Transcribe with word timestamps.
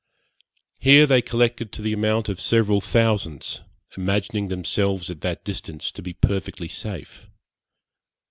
Here 0.79 1.05
they 1.05 1.21
collected 1.21 1.71
to 1.73 1.81
the 1.83 1.93
amount 1.93 2.27
of 2.27 2.41
several 2.41 2.81
thousands, 2.81 3.61
imagining 3.95 4.47
themselves 4.47 5.11
at 5.11 5.21
that 5.21 5.43
distance 5.45 5.91
to 5.91 6.01
be 6.01 6.13
perfectly 6.13 6.67
safe. 6.69 7.27